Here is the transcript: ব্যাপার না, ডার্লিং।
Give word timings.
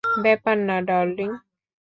ব্যাপার 0.23 0.57
না, 0.67 0.77
ডার্লিং। 0.81 1.29